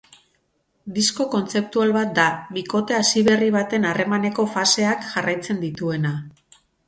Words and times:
Disko 0.93 1.25
kontzeptual 1.33 1.91
bat 1.97 2.15
da, 2.19 2.25
bikote 2.55 2.97
hasi 3.01 3.23
berri 3.29 3.51
baten 3.57 3.85
harremaneko 3.89 4.47
faseak 4.57 5.07
jarraitzen 5.13 5.63
dituena. 5.67 6.15